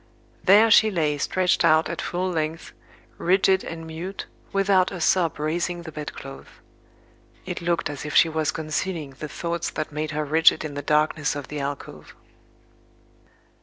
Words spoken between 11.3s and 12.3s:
of the alcove.